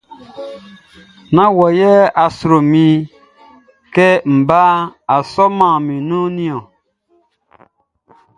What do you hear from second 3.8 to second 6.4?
kɛ bʼa sɔman mi nunʼn